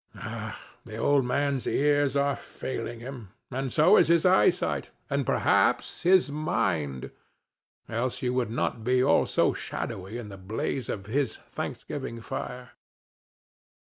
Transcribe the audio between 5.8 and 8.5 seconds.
his mind, else you would